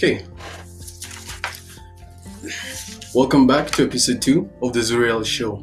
[0.00, 0.24] Okay.
[3.12, 5.56] Welcome back to episode two of the Zuriel Show.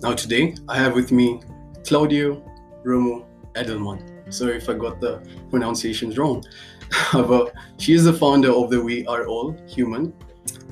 [0.00, 1.40] Now, today I have with me
[1.84, 2.40] Claudio
[2.86, 3.26] Romo
[3.56, 4.32] Edelman.
[4.32, 6.44] Sorry if I got the pronunciations wrong.
[6.92, 10.14] However, she is the founder of the We Are All Human.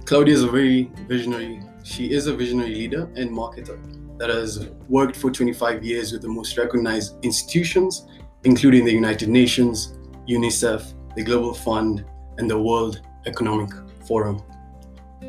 [0.05, 3.81] Claudia is a very visionary, she is a visionary leader and marketer
[4.19, 8.07] that has worked for 25 years with the most recognized institutions,
[8.45, 9.99] including the United Nations,
[10.29, 12.05] UNICEF, the Global Fund,
[12.39, 13.71] and the World Economic
[14.07, 14.43] Forum.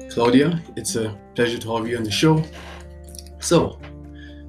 [0.09, 2.43] Claudia, it's a pleasure to have you on the show.
[3.39, 3.79] So,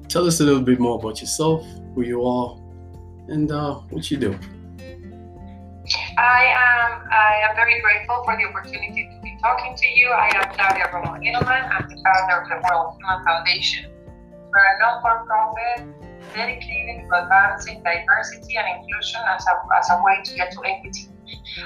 [0.07, 2.57] tell us a little bit more about yourself, who you are,
[3.27, 4.37] and uh, what you do.
[6.17, 10.09] I am I am very grateful for the opportunity to be talking to you.
[10.09, 11.63] I am Claudia Romo Edelman.
[11.73, 13.91] I'm the founder of the We Are All Human Foundation.
[14.51, 15.79] We're a non-for-profit
[16.33, 21.09] dedicated to advancing diversity and inclusion as a, as a way to get to equity.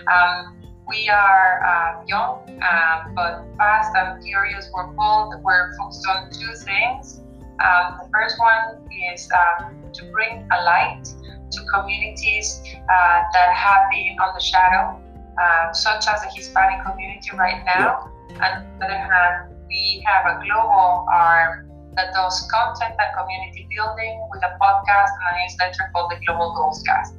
[0.08, 4.70] Um, we are uh, young, uh, but fast and furious.
[4.74, 5.34] We're bold.
[5.44, 7.22] We're focused on two things.
[7.60, 11.04] Um, the first one is um, to bring a light
[11.52, 15.02] to communities uh, that have been on the shadow,
[15.42, 18.12] uh, such as the Hispanic community right now.
[18.30, 23.68] And on the other hand, we have a global arm that does content and community
[23.74, 27.16] building with a podcast and a newsletter called the Global Goals Cast.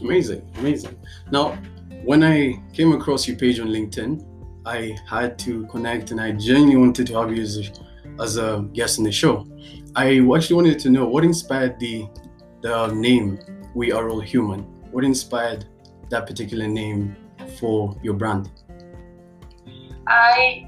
[0.00, 0.98] Amazing, amazing.
[1.30, 1.56] Now,
[2.08, 4.24] when I came across your page on LinkedIn,
[4.64, 8.66] I had to connect and I genuinely wanted to have you as a, as a
[8.72, 9.46] guest in the show.
[9.94, 12.08] I actually wanted to know what inspired the
[12.62, 13.38] the name
[13.74, 14.60] We Are All Human.
[14.90, 15.66] What inspired
[16.08, 17.14] that particular name
[17.60, 18.48] for your brand?
[20.06, 20.66] I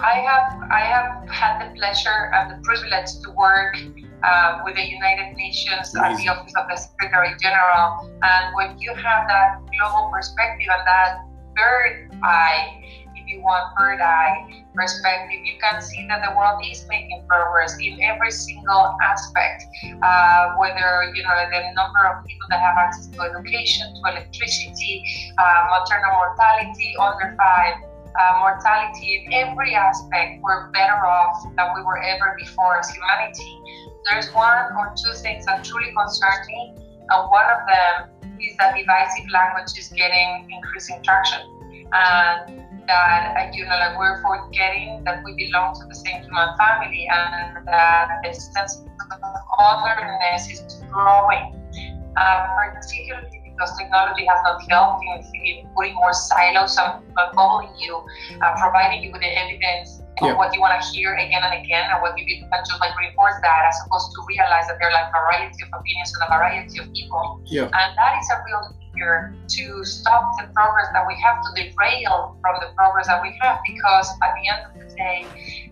[0.00, 3.76] I have I have had the pleasure and the privilege to work
[4.24, 8.10] uh, with the United Nations at the Office of the Secretary General.
[8.22, 11.18] And when you have that global perspective and that
[11.56, 12.82] bird eye,
[13.14, 17.76] if you want bird eye perspective, you can see that the world is making progress
[17.78, 19.64] in every single aspect.
[20.02, 25.04] Uh, whether you know the number of people that have access to education, to electricity,
[25.38, 27.74] uh, maternal mortality under five
[28.18, 33.60] uh, mortality, in every aspect, we're better off than we were ever before as humanity.
[34.10, 36.74] There's one or two things that truly concern me,
[37.08, 41.40] and one of them is that divisive language is getting increasing traction,
[41.92, 46.48] and that uh, you know, like we're forgetting that we belong to the same human
[46.58, 49.20] family, and that the sense of
[49.58, 51.54] otherness is growing,
[52.16, 55.04] uh, particularly because technology has not helped
[55.34, 57.96] in, putting more silos and bubbling you,
[58.40, 61.90] uh, providing you with the evidence of what you want to hear again and again,
[61.90, 64.96] and what you can just like reinforce that, as opposed to realize that there are
[64.96, 67.40] like a variety of opinions and a variety of people.
[67.46, 67.70] Yeah.
[67.70, 72.36] And that is a real fear to stop the progress that we have, to derail
[72.40, 75.26] from the progress that we have, because at the end of the day,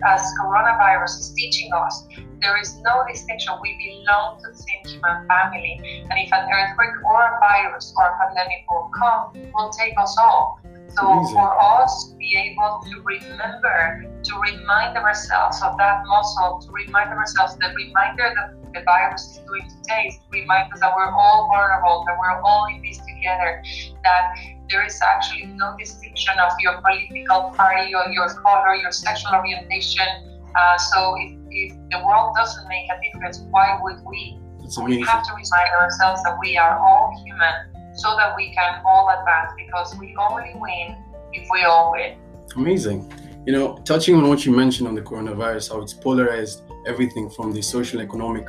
[0.07, 2.07] as coronavirus is teaching us,
[2.41, 3.53] there is no distinction.
[3.61, 5.81] We belong to the same human family.
[6.09, 10.17] And if an earthquake or a virus or a pandemic will come, will take us
[10.19, 10.60] all.
[10.97, 11.35] So Amazing.
[11.35, 17.11] for us to be able to remember, to remind ourselves of that muscle, to remind
[17.11, 21.49] ourselves the reminder that the virus is doing today, to remind us that we're all
[21.49, 23.63] vulnerable, that we're all in this together,
[24.03, 24.35] that
[24.69, 30.07] there is actually no distinction of your political party or your color, your sexual orientation.
[30.55, 34.39] Uh, so if, if the world doesn't make a difference, why would we?
[34.85, 39.09] We have to remind ourselves that we are all human so that we can all
[39.19, 40.97] advance because we only win
[41.33, 42.17] if we all win.
[42.57, 43.13] Amazing.
[43.47, 47.53] You know, touching on what you mentioned on the coronavirus, how it's polarized everything from
[47.53, 48.49] the social economic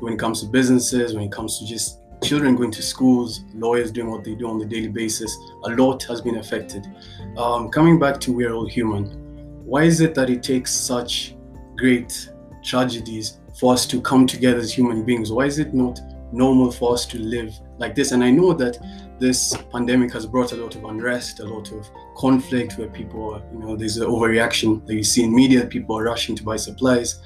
[0.00, 3.90] when it comes to businesses, when it comes to just children going to schools, lawyers
[3.90, 6.86] doing what they do on a daily basis, a lot has been affected.
[7.36, 9.06] Um, coming back to We're All Human,
[9.64, 11.34] why is it that it takes such
[11.76, 12.30] great
[12.62, 15.32] tragedies for us to come together as human beings?
[15.32, 16.00] Why is it not
[16.32, 18.12] normal for us to live like this.
[18.12, 18.78] And I know that
[19.18, 23.42] this pandemic has brought a lot of unrest, a lot of conflict where people, are,
[23.52, 26.56] you know, there's an overreaction that you see in media, people are rushing to buy
[26.56, 27.20] supplies.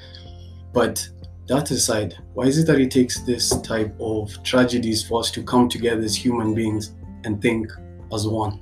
[0.72, 1.06] But
[1.48, 5.42] that aside, why is it that it takes this type of tragedies for us to
[5.42, 6.94] come together as human beings
[7.24, 7.70] and think
[8.12, 8.60] as one?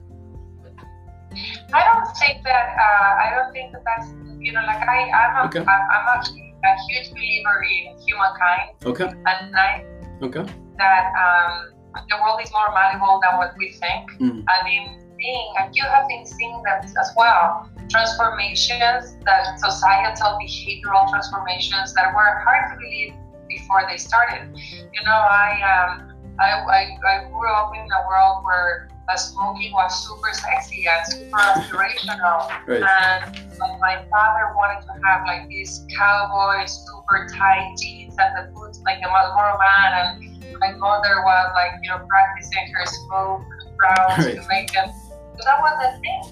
[1.73, 2.67] I don't think that.
[2.87, 4.09] Uh, I don't think that that's
[4.39, 5.59] you know like I I'm a, okay.
[5.59, 8.71] I'm, I'm a, a huge believer in humankind.
[8.85, 9.09] Okay.
[9.27, 9.85] And I
[10.23, 10.45] Okay.
[10.79, 11.74] That um,
[12.09, 14.11] the world is more malleable than what we think.
[14.21, 14.45] Mm.
[14.45, 14.85] And in
[15.17, 22.15] seeing, and you have been seeing that as well, transformations, that societal behavioral transformations that
[22.15, 23.15] were hard to believe
[23.49, 24.51] before they started.
[24.57, 26.11] You know, I um,
[26.41, 31.07] I, I, I grew up in a world where uh, smoking was super sexy and
[31.07, 32.51] super aspirational.
[32.67, 32.83] Right.
[32.83, 38.53] And like, my father wanted to have like these cowboy super tight jeans and the
[38.53, 40.17] boots like a Marlboro man.
[40.19, 40.34] And
[40.65, 43.43] my mother was like, you know, practicing her smoke
[43.77, 44.37] brows Right.
[44.37, 44.89] to make them.
[44.89, 46.25] So that was the thing.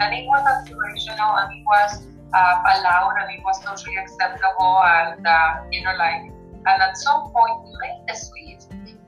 [0.00, 4.80] And it was aspirational and it was uh, allowed and it was socially acceptable.
[4.84, 6.32] And, uh, you know, like,
[6.66, 8.44] and at some point we made the switch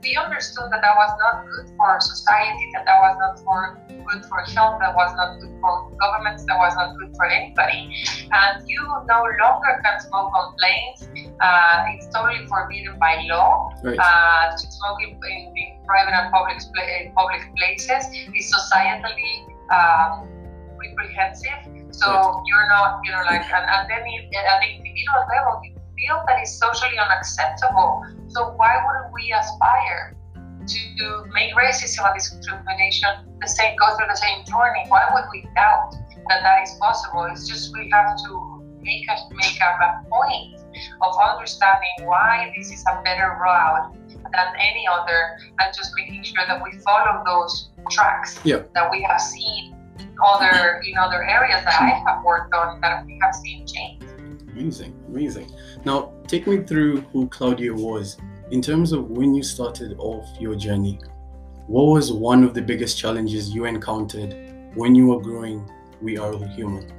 [0.03, 3.75] we understood that that was not good for society, that that was not for
[4.07, 7.93] good for health, that was not good for governments, that was not good for anybody.
[8.31, 11.09] And you no longer can smoke on planes.
[11.39, 13.99] Uh, it's totally forbidden by law Right.
[13.99, 16.57] uh, to smoke in, in, in private and public,
[17.15, 18.05] public places.
[18.11, 20.27] It's societally um,
[20.77, 21.93] reprehensive.
[21.93, 22.43] So Right.
[22.47, 26.37] you're not, you know, like, and, and then at the individual level, you feel that
[26.41, 28.03] it's socially unacceptable.
[28.27, 30.16] So why wouldn't we aspire
[30.67, 33.09] to make racism and discrimination
[33.41, 34.83] the same, go through the same journey?
[34.87, 35.95] Why would we doubt
[36.29, 37.25] that that is possible?
[37.31, 40.59] It's just we have to make us make up a point
[41.01, 46.43] of understanding why this is a better route than any other, and just making sure
[46.47, 48.63] that we follow those tracks Yeah.
[48.75, 49.75] that we have seen
[50.23, 54.03] other in other areas that I have worked on that we have seen change.
[54.51, 55.51] Amazing, amazing.
[55.85, 58.17] Now, take me through who Claudia was.
[58.49, 60.99] In terms of when you started off your journey,
[61.67, 64.33] what was one of the biggest challenges you encountered
[64.75, 65.69] when you were growing
[66.01, 66.89] We Are All Human?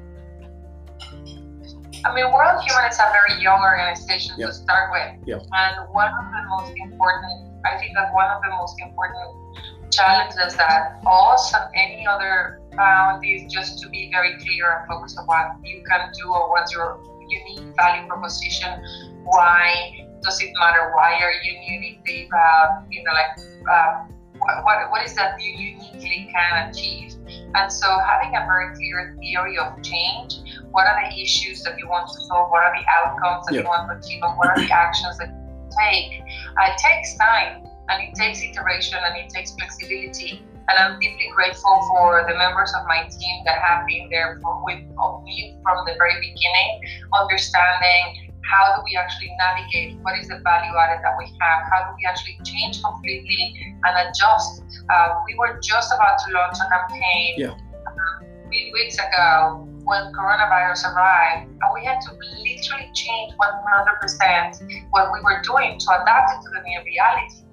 [2.04, 4.48] I mean, We Are All Human is a very young organization Yeah.
[4.48, 5.26] to start with.
[5.26, 5.36] Yeah.
[5.36, 10.54] And one of the most important, I think that one of the most important challenges
[10.56, 15.26] that us and any other found is just to be very clear and focused on
[15.26, 18.84] what you can do or what's your unique value proposition.
[19.24, 20.92] Why does it matter?
[20.94, 23.38] Why are you uniquely, uh, you know, like,
[23.70, 24.04] uh,
[24.38, 27.14] what, what, what is that you uniquely can achieve?
[27.54, 31.88] And so having a very clear theory of change what are the issues that you
[31.88, 33.60] want to solve, what are the outcomes that Yeah.
[33.62, 36.22] you want to achieve, and what are the actions that you take.
[36.22, 40.44] Uh, it takes time and it takes iteration and it takes flexibility.
[40.68, 44.62] And I'm deeply grateful for the members of my team that have been there for,
[44.64, 44.84] with
[45.24, 46.70] me from the very beginning,
[47.16, 51.84] understanding how do we actually navigate, what is the value added that we have, how
[51.84, 54.64] do we actually change completely and adjust.
[54.88, 57.48] Uh, we were just about to launch a campaign Yeah.
[57.48, 64.60] uh, three weeks ago when coronavirus arrived, and we had to literally change 100%
[64.90, 67.44] what we were doing to adapt it to the new reality.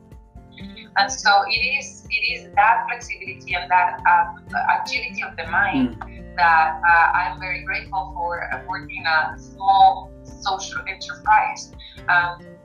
[0.97, 5.99] And so it is it is that flexibility and that uh, agility of the mind
[6.37, 11.71] that uh, I'm very grateful for working in a small social enterprise.
[12.07, 12.55] Um,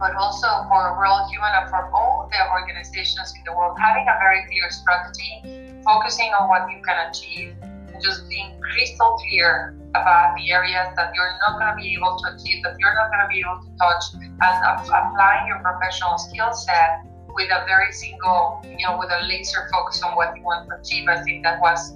[0.00, 3.76] but also for We Are All Human and for all the organizations in the world,
[3.78, 9.16] having a very clear strategy, focusing on what you can achieve, and just being crystal
[9.22, 12.94] clear about the areas that you're not going to be able to achieve, that you're
[12.94, 17.50] not going to be able to touch, and ap- applying your professional skill set with
[17.50, 21.08] a very single, you know, with a laser focus on what you want to achieve.
[21.08, 21.94] I think that was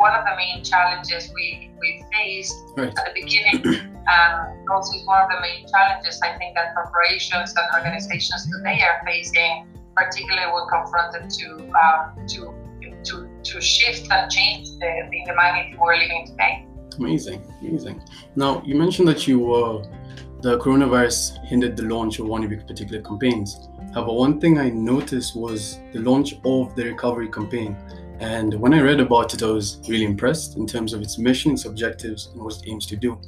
[0.00, 2.88] one of the main challenges we, we faced Right.
[2.88, 3.86] at the beginning.
[4.00, 8.80] Um, also, is one of the main challenges I think that corporations and organizations today
[8.80, 11.46] are facing, particularly when confronted to
[11.78, 12.54] um, to
[13.04, 16.66] to to shift and change the, the humanity we're living today.
[16.98, 18.02] Amazing, amazing.
[18.34, 19.84] Now, you mentioned that you were
[20.40, 23.68] the coronavirus hindered the launch of one of your particular campaigns.
[23.94, 27.76] However, one thing I noticed was the launch of the recovery campaign.
[28.20, 31.52] And when I read about it, I was really impressed in terms of its mission,
[31.52, 33.18] its objectives, and what it aims to do.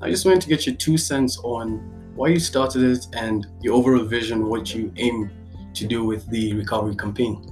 [0.00, 1.78] I just wanted to get your two cents on
[2.14, 5.30] why you started it and your overall vision, what you aim
[5.74, 7.46] to do with the recovery campaign.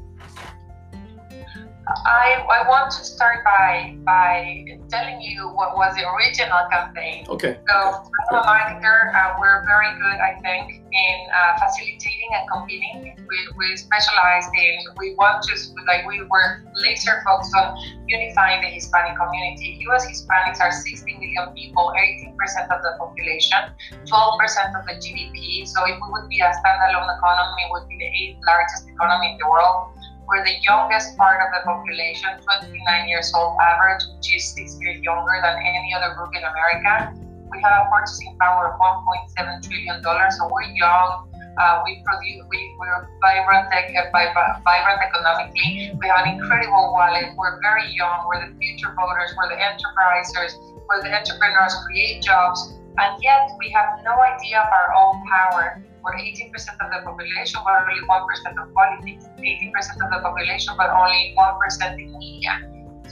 [1.86, 7.26] I, I want to start by by telling you what was the original campaign.
[7.30, 7.62] Okay.
[7.62, 9.14] So, I'm a marketer.
[9.14, 13.14] Uh, we're very good, I think, in uh, facilitating and convening.
[13.14, 15.54] We, we specialize in, we want to,
[15.86, 17.78] like, we were laser focused on
[18.08, 19.78] unifying the Hispanic community.
[19.86, 22.34] US Hispanics are 60 million people, 18%
[22.66, 23.62] of the population,
[24.10, 25.68] 12% of the GDP.
[25.68, 29.32] So, if we would be a standalone economy, it would be the eighth largest economy
[29.32, 29.95] in the world.
[30.26, 34.98] We're the youngest part of the population, 29 years old average, which is six years
[35.02, 37.14] younger than any other group in America.
[37.46, 41.30] We have a purchasing power of 1.7 trillion dollars, so we're young.
[41.56, 45.94] Uh, we produce, we, we're vibrant, uh, vibrant economically.
[45.94, 47.30] We have an incredible wallet.
[47.38, 48.26] We're very young.
[48.26, 49.30] We're the future voters.
[49.38, 50.58] We're the enterprisers.
[50.90, 52.74] We're the entrepreneurs, create jobs.
[52.98, 55.80] And yet we have no idea of our own power.
[56.06, 60.90] Were 18% of the population, but only 1% of politics, 18% of the population, but
[60.90, 62.54] only 1% in media.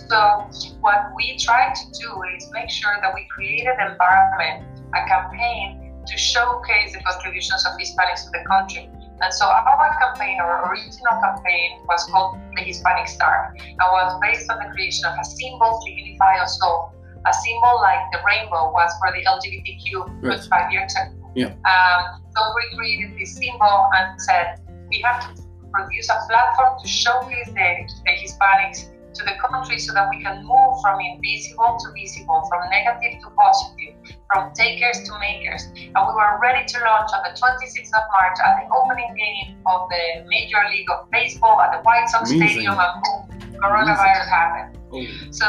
[0.07, 0.47] So,
[0.81, 4.63] what we try to do is make sure that we create an environment,
[4.95, 8.91] a campaign to showcase the contributions of Hispanics to the country.
[9.21, 14.51] And so our campaign, our original campaign, was called the Hispanic Star and was based
[14.51, 16.93] on the creation of a symbol to unify us all.
[17.25, 20.41] A symbol like the rainbow was for the LGBTQ right.
[20.51, 21.24] five years ago.
[21.35, 21.55] Yeah.
[21.65, 26.89] Um, so we created this symbol and said we have to produce a platform to
[26.89, 31.87] showcase the, the Hispanics to the country so that we can move from invisible to
[31.95, 33.95] visible, from negative to positive,
[34.33, 35.71] from takers to makers.
[35.75, 39.63] And we were ready to launch on the 26th of March at the opening game
[39.67, 42.49] of the Major League of Baseball at the White Sox Amazing.
[42.49, 44.79] Stadium, and boom, coronavirus happened.
[44.93, 45.03] Oh.
[45.31, 45.47] So,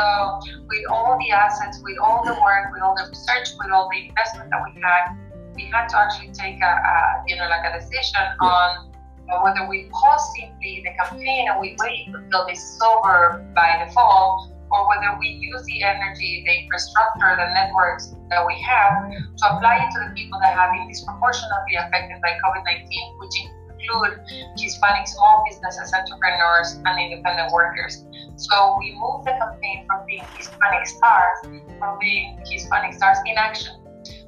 [0.68, 4.10] with all the assets, with all the work, with all the research, with all the
[4.10, 5.25] investment that we had,
[5.56, 8.92] we had to actually take a, a you know, like a decision on
[9.42, 14.52] whether we pause simply the campaign and we wait until is over by the fall,
[14.72, 19.78] or whether we use the energy, the infrastructure, the networks that we have to apply
[19.82, 24.20] it to the people that have been disproportionately affected by COVID 19, which include
[24.58, 28.06] Hispanic small businesses, entrepreneurs, and independent workers.
[28.38, 31.38] So we moved the campaign from being Hispanic Stars,
[31.80, 33.85] from being Hispanic Stars in Action.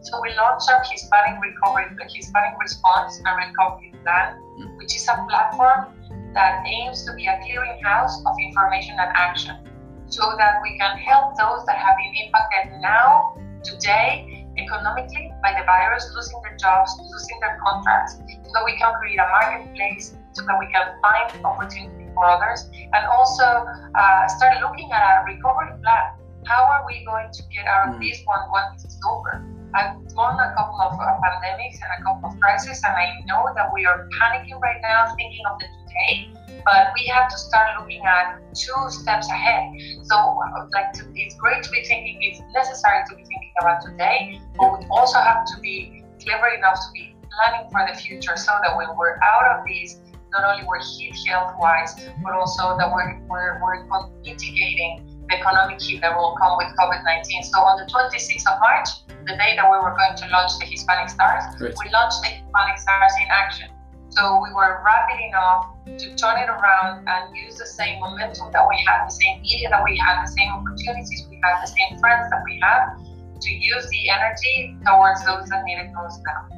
[0.08, 4.40] So we launched our Hispanic Recovery, Hispanic Response and Recovery Plan
[4.78, 5.92] which is a platform
[6.34, 9.68] that aims to be a clearinghouse of information and action
[10.08, 15.66] so that we can help those that have been impacted now, today, economically by the
[15.66, 20.46] virus, losing their jobs, losing their contracts, so that we can create a marketplace, so
[20.46, 25.76] that we can find opportunity for others, and also uh, start looking at a recovery
[25.84, 26.16] plan.
[26.46, 28.08] How are we going to get out of mm.
[28.08, 29.44] this one once it's over?
[29.74, 33.52] I've gone a couple of uh, pandemics and a couple of crises, and I know
[33.56, 36.30] that we are panicking right now, thinking of the today.
[36.66, 39.72] But we have to start looking at two steps ahead.
[40.04, 40.38] So,
[40.74, 42.18] like, to, it's great to be thinking.
[42.22, 46.76] It's necessary to be thinking about today, but we also have to be clever enough
[46.76, 50.00] to be planning for the future, so that when we're out of this,
[50.32, 53.86] not only we're hit health-wise, but also that we're we're, we're
[54.26, 57.44] mitigating economic hit that will come with COVID-19.
[57.44, 58.90] So on the 26th of March,
[59.26, 62.78] the day that we were going to launch the Hispanic Stars, we launched the Hispanic
[62.80, 63.70] Stars in action.
[64.10, 68.66] So we were rapid enough to turn it around and use the same momentum that
[68.68, 72.00] we had, the same media that we had, the same opportunities we had, the same
[72.00, 72.98] friends that we have,
[73.40, 76.58] to use the energy towards those that need it most now.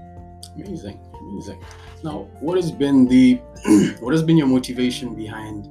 [0.56, 1.60] Amazing, amazing.
[2.04, 3.42] Now, what has been the
[4.00, 5.68] what has been your motivation behind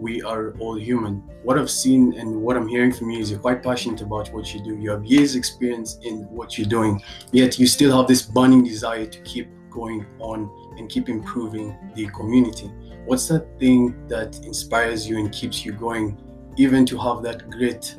[0.00, 1.22] we are all human.
[1.42, 4.54] What I've seen and what I'm hearing from you is you're quite passionate about what
[4.54, 4.76] you do.
[4.76, 7.02] You have years' experience in what you're doing,
[7.32, 12.06] yet you still have this burning desire to keep going on and keep improving the
[12.08, 12.72] community.
[13.04, 16.18] What's that thing that inspires you and keeps you going,
[16.56, 17.96] even to have that grit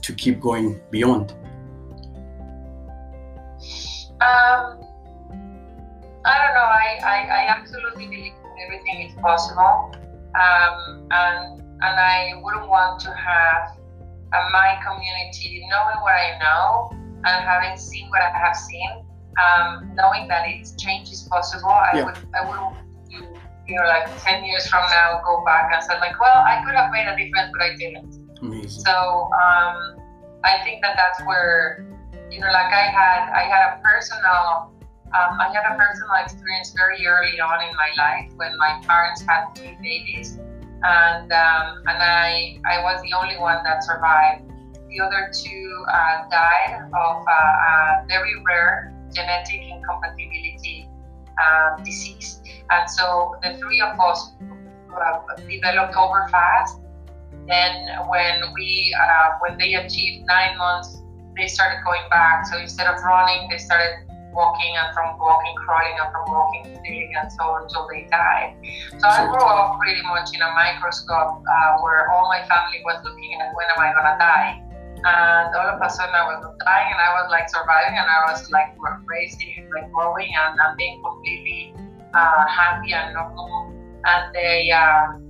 [0.00, 1.32] to keep going beyond?
[4.20, 4.80] Um,
[6.24, 6.68] I don't know.
[6.80, 8.32] I, I, I absolutely believe
[8.64, 9.92] everything is possible
[10.34, 13.76] um, and and I wouldn't want to have
[14.32, 16.90] uh, my community knowing what I know
[17.24, 19.04] and having seen what I have seen,
[19.36, 21.70] um, knowing that it's change is possible.
[21.70, 22.04] I yeah.
[22.04, 22.76] would I wouldn't
[23.68, 26.74] you know like ten years from now go back and say like, well, I could
[26.74, 28.18] have made a difference, but I didn't.
[28.40, 28.84] Amazing.
[28.84, 29.98] So um,
[30.44, 31.86] I think that that's where
[32.30, 34.72] you know like I had I had a personal
[35.14, 39.20] um, I had a personal experience very early on in my life when my parents
[39.20, 40.38] had two babies,
[40.82, 44.48] and um, and I I was the only one that survived.
[44.88, 50.88] The other two uh, died of uh, a very rare genetic incompatibility
[51.36, 52.40] uh, disease,
[52.70, 56.80] and so the three of us uh, developed over fast.
[57.46, 61.02] Then when we uh, when they achieved nine months,
[61.36, 62.46] they started going back.
[62.46, 67.12] So instead of running, they started walking and from walking, crawling and from walking, sitting
[67.14, 68.56] and so on until they died.
[68.98, 73.00] So I grew up pretty much in a microscope uh, where all my family was
[73.04, 74.62] looking at when am I gonna die.
[75.04, 78.32] And all of a sudden I was dying and I was like surviving and I
[78.32, 78.74] was like
[79.04, 81.74] racing, like growing and, and being completely
[82.14, 83.72] uh, happy and normal.
[84.04, 85.22] And they um,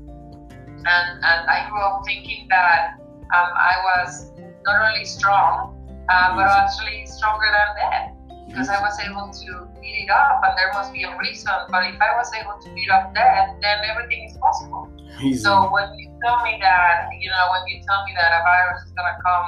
[0.84, 2.98] and and I grew up thinking that
[3.34, 4.32] um, I was
[4.64, 5.76] not only strong,
[6.08, 10.58] uh, but actually stronger than death because I was able to beat it up and
[10.58, 11.52] there must be a reason.
[11.70, 14.88] But if I was able to beat up death, then everything is possible.
[15.22, 15.42] Easy.
[15.42, 18.84] So when you tell me that, you know, when you tell me that a virus
[18.84, 19.46] is gonna come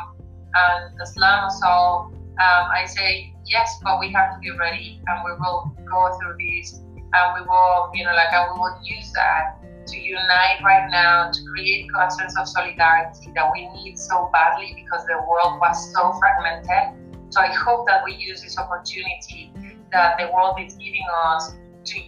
[0.54, 5.24] and slam us all, um, I say yes, but we have to be ready and
[5.24, 6.80] we will go through this
[7.14, 11.30] and we will, you know, like, and we will use that to unite right now
[11.30, 15.92] to create a sense of solidarity that we need so badly because the world was
[15.92, 17.03] so fragmented.
[17.34, 19.52] So I hope that we use this opportunity
[19.90, 21.52] that the world is giving us
[21.86, 22.00] to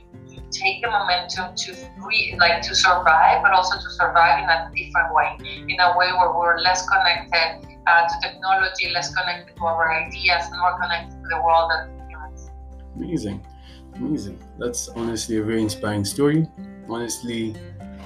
[0.53, 5.13] take the momentum to re, like to survive, but also to survive in a different
[5.13, 9.93] way, in a way where we're less connected uh, to technology, less connected to our
[9.93, 12.51] ideas, and more connected to the world and humans.
[12.95, 13.45] Amazing,
[13.97, 14.39] amazing.
[14.61, 16.47] That's honestly a very inspiring story.
[16.89, 17.57] Honestly,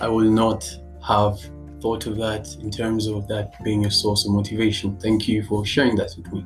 [0.01, 0.65] I will not
[1.07, 1.39] have
[1.81, 4.99] thought of that in terms of that being a source of motivation.
[4.99, 6.45] Thank you for sharing that with me.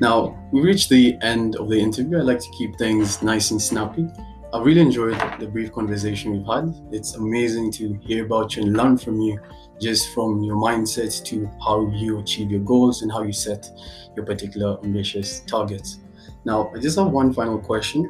[0.00, 2.18] Now, we reached the end of the interview.
[2.18, 4.08] I like to keep things nice and snappy.
[4.52, 6.72] I really enjoyed the brief conversation we've had.
[6.92, 9.40] It's amazing to hear about you and learn from you,
[9.80, 13.68] just from your mindset to how you achieve your goals and how you set
[14.14, 15.98] your particular ambitious targets.
[16.44, 18.08] Now, I just have one final question,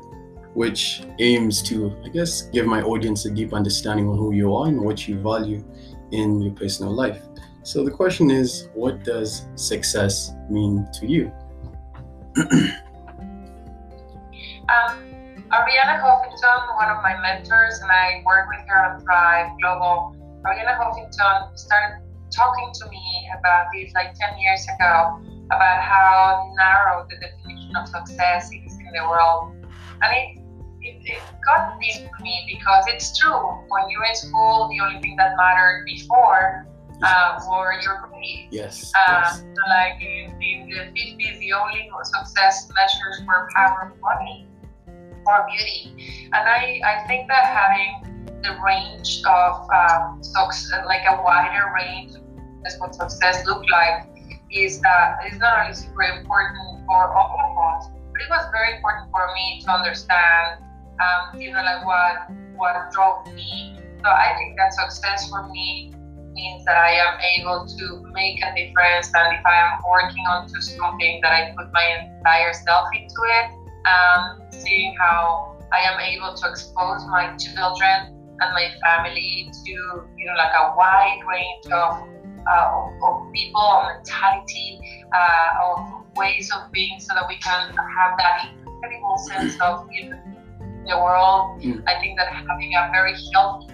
[0.54, 4.68] which aims to, I guess, give my audience a deep understanding on who you are
[4.68, 5.62] and what you value
[6.12, 7.22] in your personal life.
[7.62, 11.32] So the question is, what does success mean to you?
[12.36, 12.72] um,
[15.50, 20.16] Arianna Huffington, one of my mentors, and I work with her on Thrive Global.
[20.44, 27.06] Arianna Huffington started talking to me about this like 10 years ago about how narrow
[27.08, 29.54] the definition of success is in the world.
[30.02, 30.43] And it,
[30.84, 33.32] it, it got deep to me because it's true.
[33.68, 36.66] When you're in school, the only thing that mattered before
[37.02, 38.48] uh, were your grades.
[38.50, 38.92] Yes.
[38.94, 39.44] Uh, yes.
[39.68, 44.46] Like in, in the 50s, the only success measures were power of money
[45.26, 46.28] or beauty.
[46.32, 50.20] And I, I think that having the range of um,
[50.84, 52.12] like a wider range
[52.66, 54.06] is what success look like
[54.52, 58.76] is that is not only super important for all of us, but it was very
[58.76, 60.62] important for me to understand,
[61.00, 63.78] um, you know, like what what drove me.
[64.02, 65.94] So I think that success for me
[66.34, 70.44] means that I am able to make a difference, and if I am working on
[70.44, 76.00] onto something, that I put my entire self into it um, seeing how I am
[76.00, 79.72] able to expose my children and my family to
[80.16, 82.08] you know like a wide range of
[82.46, 84.78] uh, of, of, people, of mentality,
[85.16, 90.10] uh, of ways of being, so that we can have that incredible sense of you
[90.10, 90.20] know,
[90.84, 91.60] the world.
[91.62, 91.82] Mm.
[91.86, 93.72] I think that having a very healthy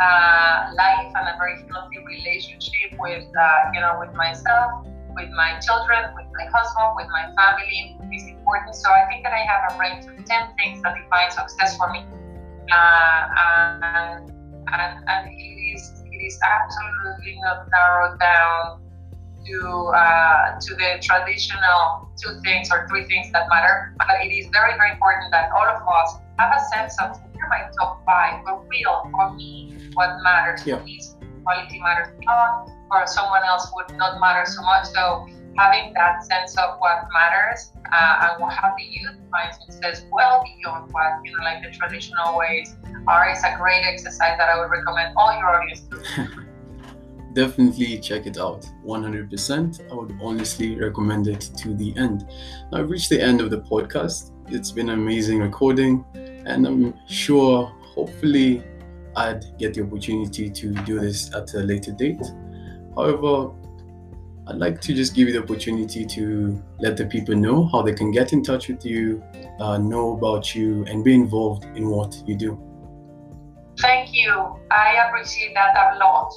[0.00, 5.58] uh, life and a very healthy relationship with uh, you know with myself with my
[5.60, 8.74] children, with my husband, with my family is important.
[8.74, 11.90] So I think that I have a range of 10 things that define success for
[11.90, 12.04] me.
[12.70, 14.30] Uh, and,
[14.72, 18.80] and, and it, is, it is absolutely not narrowed down
[19.44, 19.58] to
[19.90, 23.92] uh, to the traditional two things or three things that matter.
[23.98, 27.48] But it is very, very important that all of us have a sense of here
[27.48, 30.82] my top five, for real, for me, what matters yeah.
[30.82, 31.00] me
[31.42, 34.86] quality matters a lot, or someone else would not matter so much.
[34.86, 40.42] So having that sense of what matters uh, and how the youth define success well
[40.42, 42.74] beyond what you know, like the traditional ways
[43.06, 46.28] are is a great exercise that I would recommend all your audience to.
[47.34, 48.68] Definitely check it out.
[48.84, 49.90] 100%.
[49.90, 52.26] I would honestly recommend it to the end.
[52.70, 54.31] Now, I've reached the end of the podcast.
[54.54, 58.62] It's been an amazing recording, and I'm sure, hopefully,
[59.16, 62.20] I'd get the opportunity to do this at a later date.
[62.94, 63.50] However,
[64.46, 67.94] I'd like to just give you the opportunity to let the people know how they
[67.94, 69.24] can get in touch with you,
[69.58, 72.60] uh, know about you, and be involved in what you do.
[73.78, 74.60] Thank you.
[74.70, 76.30] I appreciate that a lot.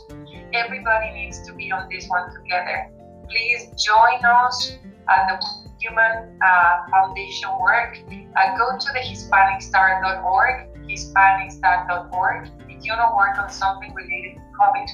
[0.54, 2.88] Everybody needs to be on this one together.
[3.30, 4.78] Please join us
[5.10, 7.98] at the Human uh, Foundation work.
[8.10, 14.42] Uh, go to the HispanicStar.org, HispanicStar.org If you want to work on something related to
[14.60, 14.88] COVID.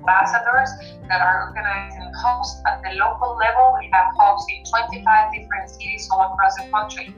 [0.00, 0.70] Ambassadors
[1.08, 3.76] that are organizing hubs at the local level.
[3.78, 7.14] We have hubs in 25 different cities all across the country.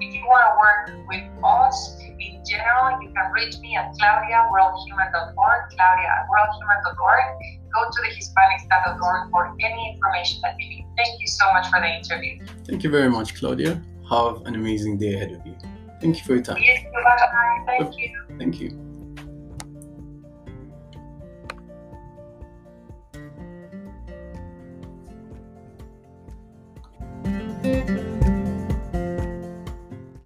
[0.00, 5.60] If you want to work with us in general, you can reach me at claudia.worldhuman.org,
[5.74, 7.24] claudia at worldhuman.org.
[7.74, 10.86] Go to the hispanicstar.org for any information that you need.
[10.96, 12.38] Thank you so much for the interview.
[12.64, 13.82] Thank you very much, Claudia.
[14.08, 15.56] Have an amazing day ahead of you.
[16.00, 16.62] Thank you for your time.
[16.62, 16.84] Yes.
[17.66, 18.10] Thank you.
[18.38, 18.93] Thank you.